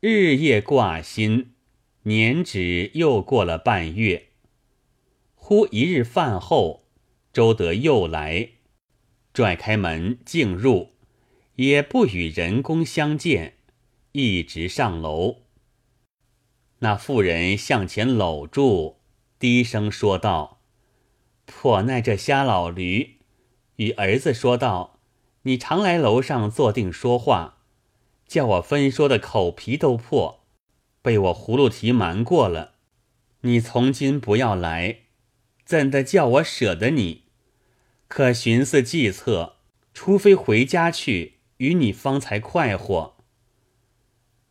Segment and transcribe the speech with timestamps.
[0.00, 1.54] 日夜挂心，
[2.04, 4.28] 年止又过了半月。
[5.34, 6.84] 忽一日饭后，
[7.32, 8.50] 周德又来，
[9.34, 10.90] 拽开门进入，
[11.56, 13.56] 也不与人工相见，
[14.12, 15.38] 一直上楼。
[16.78, 19.00] 那妇人向前搂住，
[19.40, 20.60] 低声说道
[21.44, 23.16] ：“破耐这瞎老驴。”
[23.74, 25.00] 与儿子说道
[25.42, 27.56] ：“你常来楼上坐定说话。”
[28.28, 30.44] 叫我分说的口皮都破，
[31.00, 32.74] 被我葫芦提瞒过了。
[33.40, 34.98] 你从今不要来，
[35.64, 37.24] 怎的叫我舍得你？
[38.06, 39.56] 可寻思计策，
[39.94, 43.16] 除非回家去，与你方才快活。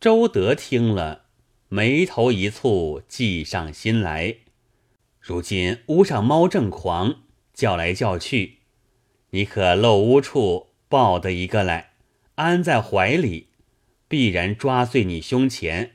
[0.00, 1.26] 周德听了，
[1.68, 4.38] 眉头一蹙，计上心来。
[5.20, 8.58] 如今屋上猫正狂，叫来叫去，
[9.30, 11.92] 你可漏屋处抱得一个来，
[12.36, 13.47] 安在怀里。
[14.08, 15.92] 必然抓碎你胸前，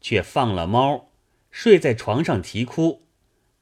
[0.00, 1.12] 却放了猫，
[1.50, 3.06] 睡在床上啼哭。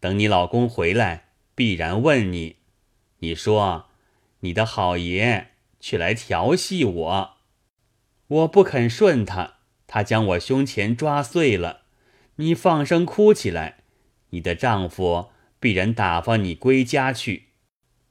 [0.00, 2.56] 等你老公回来，必然问你。
[3.18, 3.86] 你说
[4.40, 7.36] 你的好爷却来调戏我，
[8.26, 11.82] 我不肯顺他，他将我胸前抓碎了。
[12.36, 13.84] 你放声哭起来，
[14.30, 15.30] 你的丈夫
[15.60, 17.50] 必然打发你归家去。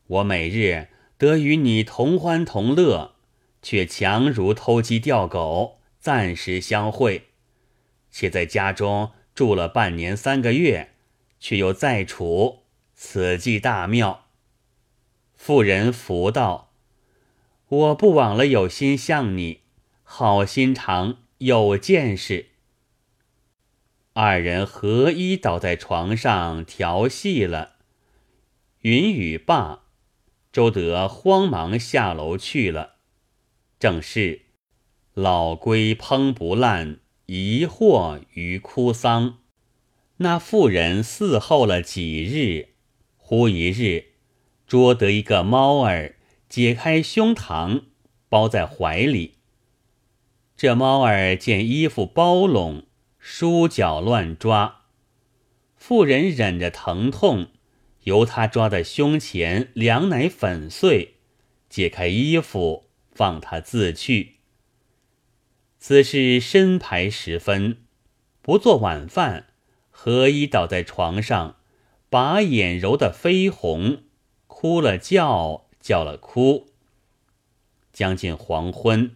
[0.06, 3.12] 我每日得与你同欢同乐。
[3.64, 7.30] 却强如偷鸡钓狗，暂时相会，
[8.11, 10.92] 且在家中住了半年三个月，
[11.39, 14.28] 却又再处，此计大妙。
[15.34, 16.73] 妇人福道
[17.67, 19.61] ：“我不枉了有心向你，
[20.03, 22.50] 好心肠，有见识。”
[24.14, 27.78] 二人合一倒在床上调戏了。
[28.81, 29.86] 云雨罢，
[30.52, 32.92] 周德慌忙下楼去了。
[33.84, 34.44] 正是
[35.14, 39.40] 老龟烹不烂，疑惑于哭丧。
[40.20, 42.70] 那妇人伺候了几日，
[43.17, 44.14] 忽一日
[44.66, 46.16] 捉得一个猫儿，
[46.47, 47.81] 解开胸膛，
[48.30, 49.40] 包在怀里。
[50.56, 52.86] 这猫儿见衣服包拢，
[53.19, 54.84] 梳脚乱抓。
[55.75, 57.47] 妇人忍着疼痛，
[58.03, 61.16] 由他抓的胸前，两奶粉碎，
[61.68, 62.86] 解开衣服。
[63.13, 64.35] 放他自去。
[65.79, 67.78] 此事深牌时分，
[68.41, 69.47] 不做晚饭，
[69.91, 71.57] 何一倒在床上，
[72.09, 74.03] 把眼揉得绯红，
[74.47, 76.68] 哭了叫，叫了哭。
[77.91, 79.16] 将近黄昏，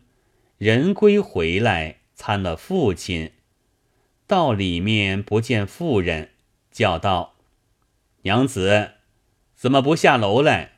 [0.57, 3.31] 人归回来，参了父亲，
[4.27, 6.31] 到里面不见妇人，
[6.71, 7.35] 叫道
[8.23, 8.91] ：“娘子，
[9.55, 10.73] 怎么不下楼来？”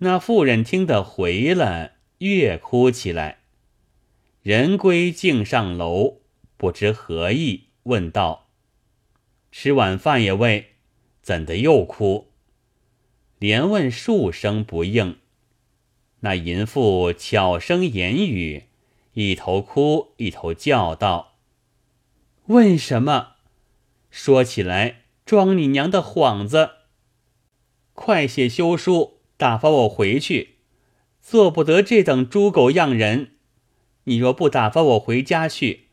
[0.00, 3.38] 那妇人听得回了，越哭起来。
[4.42, 6.20] 人归竟上楼，
[6.56, 8.48] 不知何意，问道
[9.50, 10.74] ：“吃晚饭也未，
[11.20, 12.32] 怎的又哭？”
[13.40, 15.18] 连问数声不应。
[16.20, 18.64] 那淫妇悄声言语，
[19.14, 21.38] 一头哭一头叫道
[22.46, 23.34] ：“问什么？
[24.10, 26.70] 说起来装你娘的幌子！
[27.94, 30.56] 快写休书！”打发我回去，
[31.22, 33.36] 做不得这等猪狗样人。
[34.04, 35.88] 你若不打发我回家去，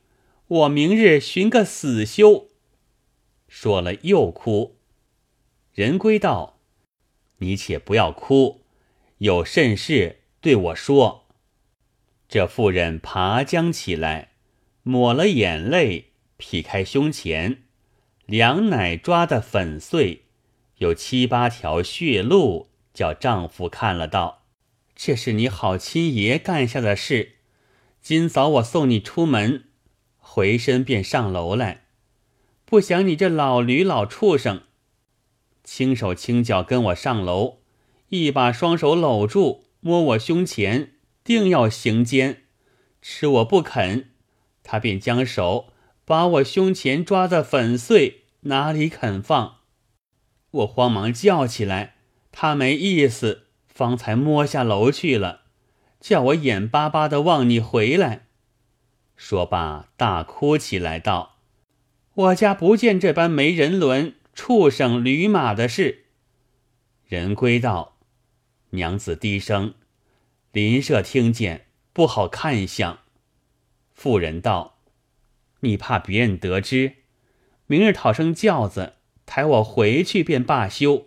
[0.47, 2.47] 我明日寻个死休。
[3.47, 4.77] 说了又哭。
[5.73, 6.59] 人归道
[7.37, 8.61] ：“你且不要哭，
[9.19, 11.27] 有甚事对我说。”
[12.27, 14.31] 这妇人爬将起来，
[14.81, 17.63] 抹了眼泪，劈开胸前，
[18.25, 20.23] 两奶抓得粉碎，
[20.77, 22.69] 有七八条血路。
[22.95, 24.45] 叫丈夫看了道
[24.95, 27.33] ：“这是你好亲爷干下的事。
[28.01, 29.65] 今早我送你出门，
[30.17, 31.81] 回身便上楼来，
[32.63, 34.61] 不想你这老驴老畜生，
[35.63, 37.57] 轻手轻脚跟我上楼，
[38.09, 42.43] 一把双手搂住，摸我胸前，定要行奸，
[43.01, 44.05] 吃我不肯，
[44.63, 45.73] 他便将手
[46.05, 49.57] 把我胸前抓得粉碎，哪里肯放？
[50.51, 51.94] 我慌忙叫起来。”
[52.37, 55.43] 他没意思，方才摸下楼去了，
[56.01, 58.27] 叫我眼巴巴的望你回来。
[59.15, 61.37] 说罢，大哭起来，道
[62.13, 66.07] ：“我家不见这般没人伦、畜生、驴马的事。”
[67.07, 67.95] 人归道
[68.71, 69.75] ：“娘子低声，
[70.51, 72.99] 邻舍听见不好看相。”
[73.95, 74.79] 妇人道
[75.61, 76.95] ：“你怕别人得知，
[77.67, 78.95] 明日讨声轿子
[79.25, 81.05] 抬我回去便罢休。”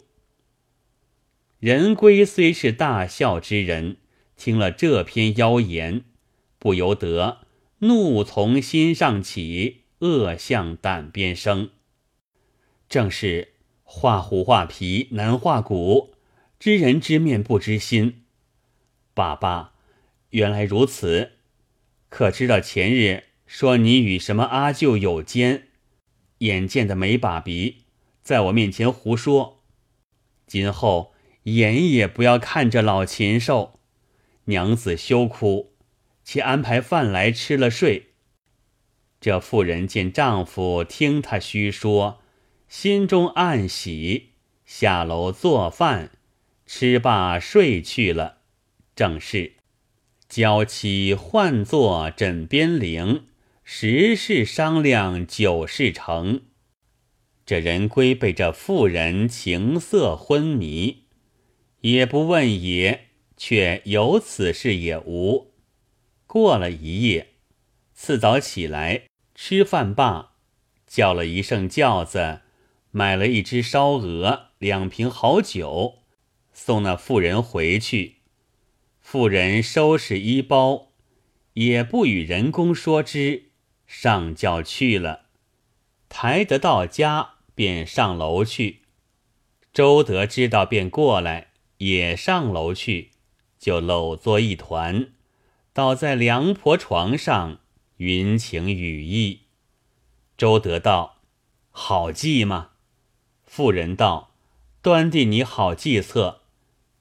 [1.61, 3.97] 人归虽是大孝之人，
[4.37, 6.05] 听了这篇妖言，
[6.57, 7.39] 不由得
[7.79, 11.71] 怒从心上起，恶向胆边生。
[12.89, 16.15] 正是画虎画皮难画骨，
[16.61, 18.23] 知人知面不知心。
[19.13, 19.73] 爸爸，
[20.31, 21.33] 原来如此，
[22.09, 25.71] 可知道前日说你与什么阿舅有奸，
[26.39, 27.79] 眼见的没把鼻，
[28.23, 29.65] 在我面前胡说。
[30.47, 31.15] 今后
[31.55, 33.81] 眼也不要看着老禽兽，
[34.45, 35.73] 娘子休哭，
[36.25, 38.07] 且安排饭来吃了睡。
[39.21, 42.21] 这妇人见丈夫听她虚说。
[42.69, 44.33] 心中暗喜，
[44.67, 46.11] 下楼做饭，
[46.67, 48.41] 吃罢睡去了。
[48.95, 49.55] 正是
[50.29, 53.25] 娇妻唤作枕边铃，
[53.65, 56.43] 十事商量九事成。
[57.47, 61.05] 这人归被这妇人情色昏迷，
[61.81, 65.53] 也不问也，却有此事也无。
[66.27, 67.35] 过了一夜，
[67.95, 69.05] 次早起来
[69.35, 70.35] 吃饭罢，
[70.87, 72.41] 叫了一声轿子。
[72.91, 75.99] 买了一只烧鹅，两瓶好酒，
[76.53, 78.17] 送那妇人回去。
[78.99, 80.93] 妇人收拾衣包，
[81.53, 83.51] 也不与人工说之，
[83.87, 85.27] 上轿去了。
[86.09, 88.81] 抬得到家，便上楼去。
[89.73, 91.48] 周德知道，便过来，
[91.79, 93.11] 也上楼去，
[93.59, 95.09] 就搂作一团，
[95.73, 97.59] 倒在梁婆床上，
[97.97, 99.41] 云情雨意。
[100.37, 101.17] 周德道
[101.71, 102.71] ：“好计吗？”
[103.45, 104.35] 妇人道
[104.83, 106.43] ：“端地你好计策，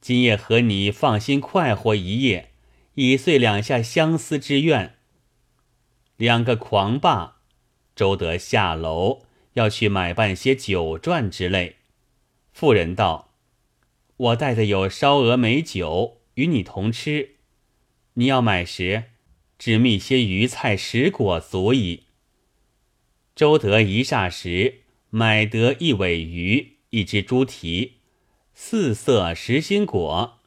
[0.01, 2.51] 今夜和你放心快活一夜，
[2.95, 4.95] 以遂两下相思之愿。”
[6.17, 7.37] 两个狂霸，
[7.95, 9.23] 周德下楼
[9.53, 11.75] 要去买办些酒馔之类。
[12.51, 13.26] 妇人道
[14.17, 17.35] ：“我带的有烧鹅美酒，与你同吃。
[18.15, 19.05] 你要买时，
[19.57, 22.03] 只觅些鱼菜食果足矣。”
[23.35, 24.81] 周德一霎时。
[25.09, 27.93] 买得一尾鱼，一只猪蹄，
[28.53, 30.39] 四色实心果，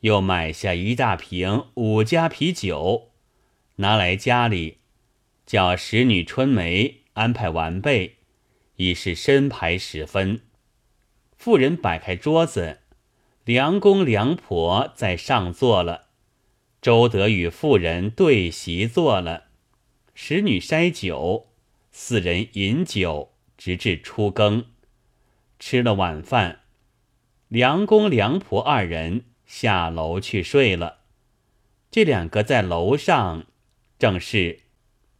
[0.00, 3.10] 又买下一大瓶五家啤酒，
[3.76, 4.78] 拿来家里，
[5.44, 8.18] 叫使女春梅安排完备，
[8.76, 10.42] 已是申牌时分。
[11.36, 12.78] 妇人摆开桌子，
[13.46, 16.06] 梁公梁婆在上坐了，
[16.82, 19.44] 周德与妇人对席坐了，
[20.14, 21.46] 使女筛酒，
[21.92, 23.30] 四人饮酒。
[23.56, 24.66] 直至初更，
[25.60, 26.60] 吃了晚饭，
[27.48, 30.98] 梁公梁婆二人下楼去睡了。
[31.90, 33.46] 这两个在楼上，
[33.98, 34.60] 正是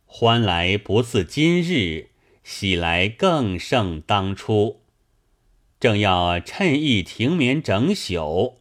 [0.05, 2.11] 欢来不似今日，
[2.43, 4.83] 喜来更胜当初。
[5.79, 8.61] 正要趁意停眠整宿，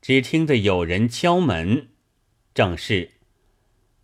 [0.00, 1.88] 只听得有人敲门，
[2.54, 3.12] 正是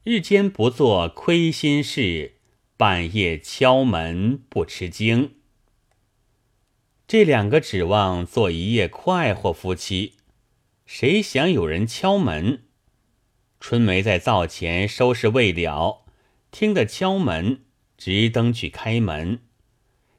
[0.02, 2.36] 日间不做亏心事。
[2.76, 5.34] 半夜敲门不吃惊，
[7.06, 10.14] 这两个指望做一夜快活夫妻，
[10.86, 12.62] 谁想有人敲门？
[13.60, 16.06] 春梅在灶前收拾未了，
[16.50, 17.64] 听得敲门，
[17.98, 19.40] 直登去开门，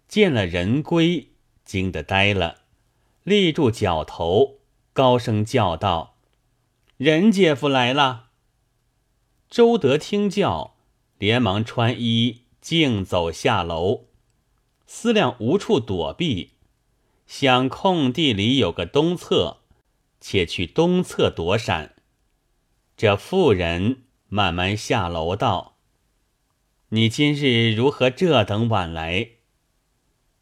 [0.08, 1.31] 见了人归，
[1.72, 2.64] 惊得呆了，
[3.24, 4.58] 立住脚头，
[4.92, 6.18] 高声叫道
[6.98, 8.28] ：“任姐夫来了。”
[9.50, 10.76] 周德听叫，
[11.18, 12.42] 连忙穿衣。
[12.60, 14.08] 径走下楼，
[14.86, 16.52] 思量无处躲避，
[17.26, 19.62] 想空地里有个东侧，
[20.20, 21.96] 且去东侧躲闪。
[22.96, 25.78] 这妇人慢慢下楼道
[26.90, 29.30] ：“你今日如何这等晚来？”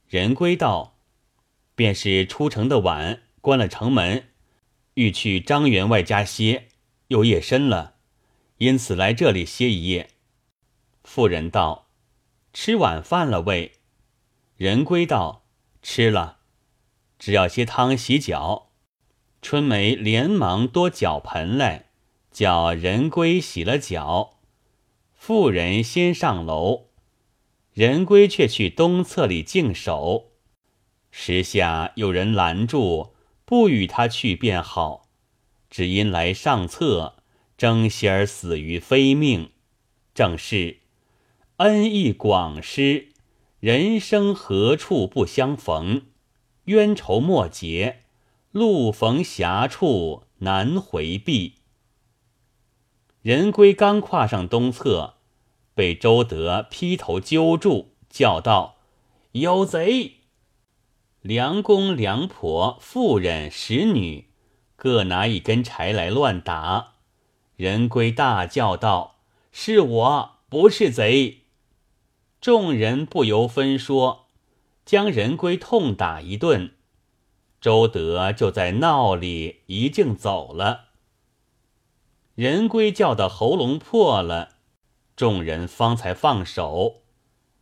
[0.09, 0.98] 人归道
[1.79, 4.31] ：“便是出城的晚，关了城门，
[4.95, 6.67] 欲去张员外家歇，
[7.07, 7.95] 又夜深了，
[8.57, 10.09] 因此来这里歇一夜。”
[11.05, 11.88] 妇人道。
[12.51, 13.71] 吃晚饭了未？
[14.57, 15.45] 人归道
[15.81, 16.39] ：“吃了，
[17.17, 18.71] 只要些汤洗脚。”
[19.41, 21.91] 春梅连忙多脚盆来，
[22.29, 24.41] 叫人归洗了脚。
[25.15, 26.88] 妇人先上楼，
[27.71, 30.28] 人归却去东侧里静守。
[31.12, 33.13] 时下有人拦住，
[33.46, 35.08] 不与他去便好，
[35.70, 37.16] 只因来上策，
[37.58, 39.51] 争先儿死于非命，
[40.13, 40.78] 正是。
[41.58, 43.10] 恩义广施，
[43.60, 46.04] 人生何处不相逢？
[46.66, 48.04] 冤仇莫结，
[48.51, 51.56] 路逢狭处难回避。
[53.22, 55.16] 人归刚跨上东侧，
[55.74, 58.78] 被周德劈头揪住，叫道
[59.34, 60.18] ：“有贼！”
[61.21, 64.29] 梁公、梁婆、妇人、使女
[64.75, 66.93] 各拿一根柴来乱打。
[67.55, 69.19] 人归大叫道
[69.51, 71.41] ：“是我！”不是贼。
[72.41, 74.25] 众人不由分说，
[74.83, 76.71] 将人归痛打一顿。
[77.61, 80.85] 周德就在闹里一径走了。
[82.33, 84.55] 人归叫的喉咙破了，
[85.15, 87.01] 众人方才放手，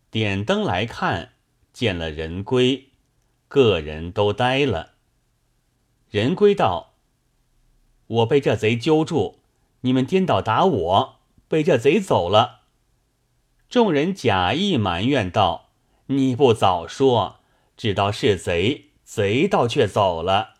[0.10, 1.34] 点灯来看，
[1.74, 2.87] 见了人归，
[3.48, 4.96] 个人都呆了。
[6.10, 6.96] 人龟道
[8.08, 9.40] ：“我被这贼揪住，
[9.82, 12.62] 你们颠倒打我，被这贼走了。”
[13.70, 15.70] 众人假意埋怨道
[16.08, 17.42] ：“你不早说，
[17.76, 20.56] 知道是贼，贼倒却走了。”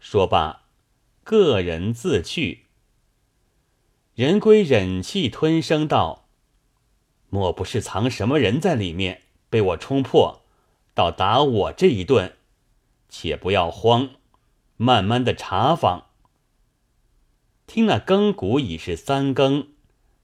[0.00, 0.64] 说罢，
[1.22, 2.66] 个人自去。
[4.14, 6.28] 人龟忍气吞声道
[7.28, 10.43] ：“莫不是藏什么人在里面，被我冲破，
[10.94, 12.36] 倒打我这一顿？
[13.08, 14.10] 且不要慌。”
[14.76, 16.06] 慢慢的查访，
[17.64, 19.68] 听那更鼓已是三更，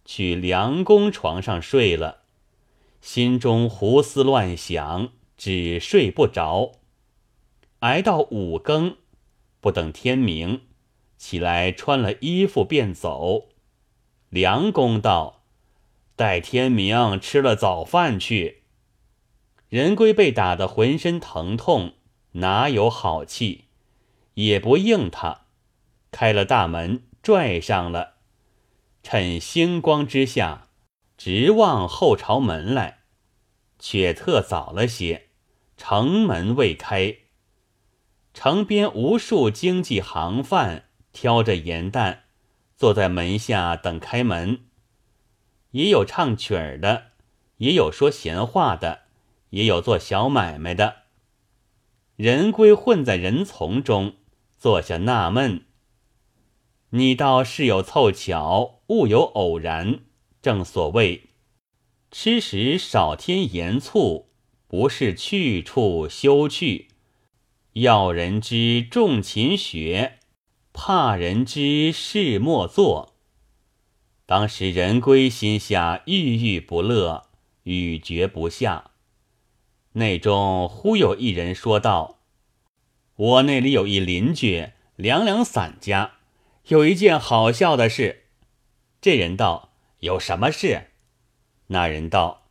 [0.05, 2.23] 去梁公床上睡了，
[3.01, 6.73] 心中胡思乱想，只睡不着。
[7.79, 8.97] 挨到五更，
[9.61, 10.63] 不等天明，
[11.17, 13.51] 起来穿了衣服便走。
[14.31, 15.45] 梁公道
[16.17, 18.60] ：“待天明吃了早饭去。”
[19.71, 21.95] 人龟被打得浑身疼痛，
[22.33, 23.67] 哪有好气？
[24.35, 25.43] 也不应他，
[26.11, 28.15] 开了大门，拽上了。
[29.05, 30.67] 趁星光之下，
[31.17, 32.99] 直望后朝门来，
[33.79, 35.29] 却特早了些，
[35.77, 37.15] 城门未开。
[38.35, 42.25] 城边无数经济行贩挑着盐担，
[42.77, 44.63] 坐在门下等开门。
[45.71, 47.13] 也有唱曲儿的，
[47.59, 49.03] 也有说闲话的，
[49.51, 51.03] 也有做小买卖的。
[52.17, 54.15] 人归混在人丛中。
[54.59, 55.65] 坐下纳闷，
[56.91, 60.01] 你倒事有凑巧，物有偶然。
[60.43, 61.31] 正所谓，
[62.11, 64.29] 吃食少添盐醋，
[64.67, 66.89] 不是去处休去。
[67.73, 70.19] 要人知重勤学，
[70.75, 73.15] 怕人知事莫做。
[74.27, 77.31] 当时人归心下郁郁不乐，
[77.63, 78.90] 语绝不下。
[79.93, 82.21] 内中忽有一人说道。
[83.17, 86.13] 我那里有一邻居，两两散家，
[86.69, 88.25] 有一件好笑的事。
[89.01, 90.89] 这人道：“有什么事？”
[91.69, 92.47] 那人道：“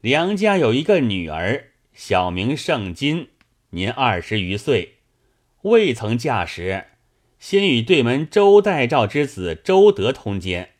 [0.00, 3.30] 梁家有一个女儿，小名圣金，
[3.70, 4.98] 年二十余岁，
[5.62, 6.86] 未曾嫁时，
[7.38, 10.70] 先与对门周代赵之子周德通奸。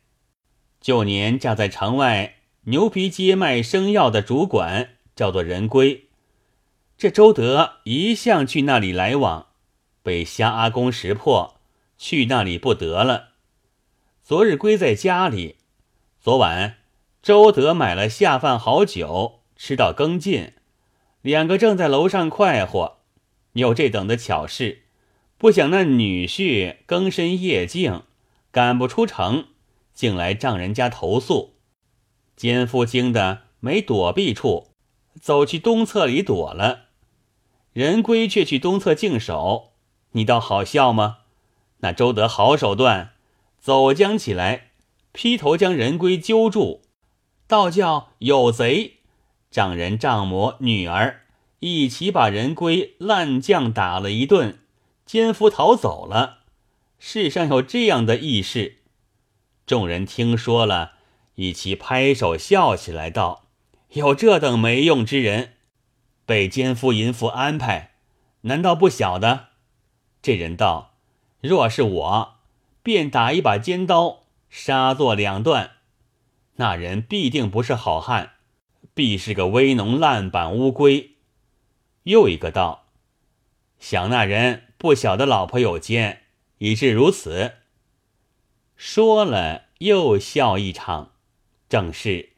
[0.80, 4.90] 旧年嫁在城外牛皮街卖生药的主管，
[5.20, 6.08] 叫做人归。”
[6.96, 9.48] 这周德一向去那里来往，
[10.02, 11.60] 被瞎阿公识破，
[11.98, 13.32] 去那里不得了。
[14.22, 15.56] 昨日归在家里，
[16.22, 16.76] 昨晚
[17.22, 20.54] 周德买了下饭好酒，吃到更尽，
[21.20, 23.00] 两个正在楼上快活，
[23.52, 24.84] 有这等的巧事，
[25.36, 28.04] 不想那女婿更深夜静，
[28.50, 29.48] 赶不出城，
[29.92, 31.56] 竟来丈人家投诉，
[32.36, 34.69] 奸夫惊得没躲避处，
[35.20, 36.86] 走去东侧里躲了。
[37.72, 39.72] 人归却去东侧静守，
[40.12, 41.18] 你倒好笑吗？
[41.78, 43.12] 那周德好手段，
[43.60, 44.70] 走将起来，
[45.12, 46.82] 劈头将人归揪住，
[47.46, 48.98] 道叫有贼，
[49.50, 51.26] 丈人丈母女儿
[51.60, 54.58] 一起把人归烂将打了一顿，
[55.06, 56.38] 奸夫逃走了。
[56.98, 58.78] 世上有这样的义事，
[59.64, 60.92] 众人听说了，
[61.36, 63.46] 一起拍手笑起来，道：
[63.90, 65.54] 有这等没用之人。
[66.26, 67.94] 被奸夫淫妇安排，
[68.42, 69.48] 难道不晓得？
[70.22, 70.94] 这人道
[71.42, 72.34] ：“若是我，
[72.84, 75.72] 便打一把尖刀，杀作两段。
[76.56, 78.34] 那人必定不是好汉，
[78.94, 81.16] 必是个威农烂板乌龟。”
[82.04, 82.86] 又一个道
[83.80, 86.22] ：“想那人不晓得老婆有奸，
[86.58, 87.54] 以致如此。”
[88.76, 91.12] 说了又笑一场，
[91.68, 92.29] 正是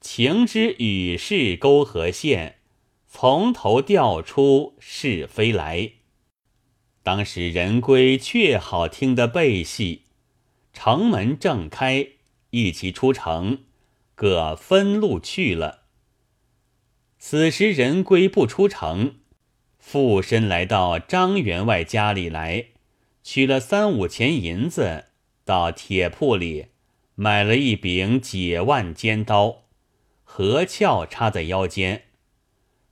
[0.00, 2.56] 情之与世沟合线。
[3.10, 5.92] 从头调出是非来。
[7.02, 10.02] 当时人归却好听的背戏，
[10.74, 12.06] 城门正开，
[12.50, 13.60] 一齐出城，
[14.14, 15.84] 各分路去了。
[17.18, 19.16] 此时人归不出城，
[19.78, 22.66] 附身来到张员外家里来，
[23.22, 25.06] 取了三五钱银子，
[25.46, 26.66] 到铁铺里
[27.14, 29.62] 买了一柄解腕尖刀，
[30.30, 32.04] 合鞘插在腰间。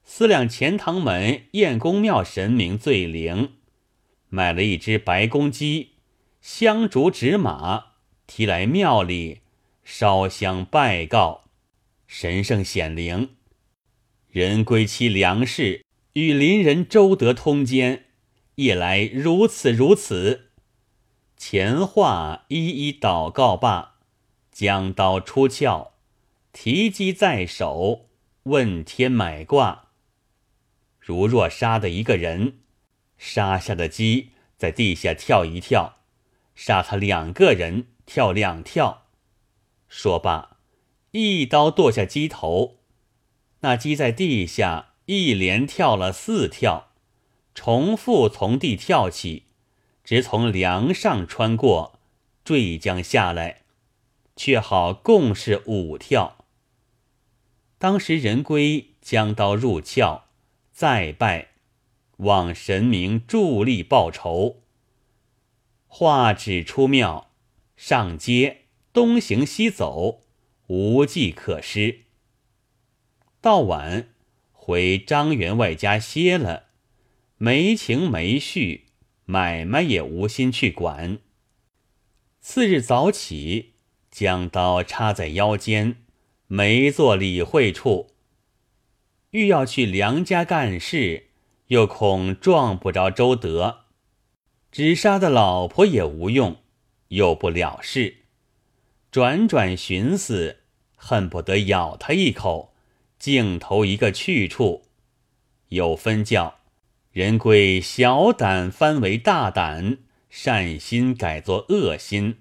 [0.03, 3.53] 思量钱塘门燕公庙神明最灵，
[4.31, 5.91] 买了一只白公鸡，
[6.41, 7.93] 香烛纸马，
[8.27, 9.43] 提来庙里，
[9.85, 11.45] 烧香拜告，
[12.07, 13.37] 神圣显灵。
[14.31, 18.07] 人归期梁氏与邻人周德通奸，
[18.57, 20.51] 夜来如此如此。
[21.37, 23.97] 前话一一祷告罢，
[24.51, 25.93] 将刀出鞘，
[26.59, 28.07] 提鸡在手，
[28.45, 29.89] 问天买卦。
[30.99, 32.61] 如若杀的一个人，
[33.19, 35.99] 杀下的鸡在地下跳一跳；
[36.55, 39.03] 杀他两个人，跳两跳。
[39.87, 40.57] 说罢，
[41.11, 42.79] 一刀剁下鸡头，
[43.61, 46.89] 那鸡在地下一连跳了四跳，
[47.55, 49.43] 重复从地跳起，
[50.03, 52.01] 直从梁上穿过，
[52.43, 53.61] 坠将下来，
[54.35, 56.36] 却好共是五跳。
[57.79, 60.25] 当时人归将刀入鞘。
[60.73, 61.49] 再拜，
[62.19, 64.63] 望神明助力报仇。
[65.87, 67.31] 画纸出庙，
[67.77, 70.21] 上街东行西走，
[70.67, 72.01] 无计可施。
[73.41, 74.09] 到晚
[74.53, 76.65] 回张员外家歇了，
[77.39, 78.89] 没情没绪，
[79.25, 81.19] 买卖也无心去管。
[82.41, 83.75] 次日早起，
[84.11, 86.05] 将刀插在腰间，
[86.49, 88.13] 没做理会处。
[89.31, 91.31] 欲要去梁家干事，
[91.69, 93.81] 又恐撞不着周德，
[94.71, 96.57] 只杀的老婆也无用，
[97.09, 98.19] 又不了事。
[99.11, 100.61] 转转寻思，
[100.95, 102.75] 恨不得咬他一口，
[103.19, 104.85] 镜头一个去处。
[105.69, 106.59] 有分教，
[107.13, 109.99] 人归小胆翻为大胆，
[110.31, 112.39] 善心改作恶心，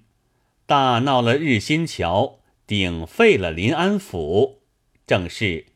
[0.65, 4.61] 大闹了日新桥，顶废了临安府，
[5.05, 5.67] 正是。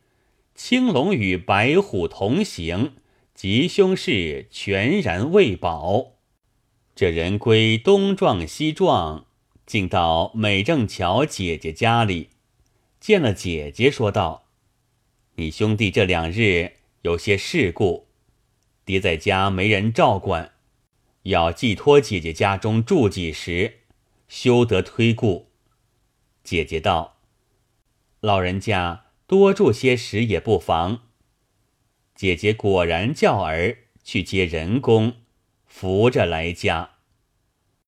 [0.56, 2.96] 青龙与白虎同行，
[3.34, 6.16] 吉凶事全然未保。
[6.94, 9.26] 这人归东撞西撞，
[9.66, 12.32] 竟到美正桥姐姐家里，
[13.00, 14.48] 见了姐姐，说道
[15.36, 18.08] ：“你兄弟这两日有些事故，
[18.84, 20.52] 爹在家没人照管，
[21.24, 23.80] 要寄托姐姐家中住几时，
[24.28, 25.48] 休得推故。”
[26.50, 27.18] 姐姐道
[28.22, 31.04] ：“老人家。”多住些时也不妨。
[32.16, 35.18] 姐姐果然叫儿去接人工，
[35.68, 36.96] 扶着来家。